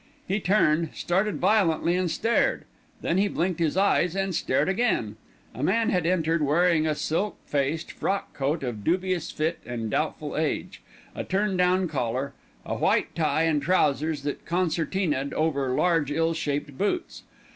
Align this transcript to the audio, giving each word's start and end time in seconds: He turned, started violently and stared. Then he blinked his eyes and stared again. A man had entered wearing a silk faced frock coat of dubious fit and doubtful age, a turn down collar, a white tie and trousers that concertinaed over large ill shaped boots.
He 0.27 0.39
turned, 0.39 0.95
started 0.95 1.35
violently 1.35 1.95
and 1.95 2.09
stared. 2.09 2.65
Then 3.01 3.19
he 3.19 3.27
blinked 3.27 3.59
his 3.59 3.77
eyes 3.77 4.15
and 4.15 4.33
stared 4.33 4.67
again. 4.67 5.15
A 5.53 5.61
man 5.61 5.91
had 5.91 6.07
entered 6.07 6.41
wearing 6.41 6.87
a 6.87 6.95
silk 6.95 7.37
faced 7.45 7.91
frock 7.91 8.33
coat 8.33 8.63
of 8.63 8.83
dubious 8.83 9.29
fit 9.29 9.59
and 9.63 9.91
doubtful 9.91 10.35
age, 10.35 10.81
a 11.13 11.23
turn 11.23 11.55
down 11.55 11.87
collar, 11.87 12.33
a 12.65 12.73
white 12.73 13.13
tie 13.13 13.43
and 13.43 13.61
trousers 13.61 14.23
that 14.23 14.43
concertinaed 14.43 15.33
over 15.35 15.69
large 15.69 16.09
ill 16.11 16.33
shaped 16.33 16.79
boots. 16.79 17.21